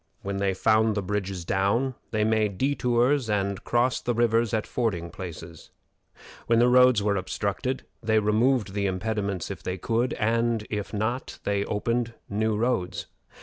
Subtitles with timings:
[0.23, 5.11] When they found the bridges down, they made detours and crossed the rivers at fording
[5.11, 5.69] places.
[6.47, 11.37] When the roads were obstructed, they removed the impediments if they could, and if not,
[11.43, 13.05] they opened new roads.